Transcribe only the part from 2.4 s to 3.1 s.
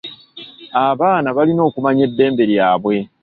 lyabwe.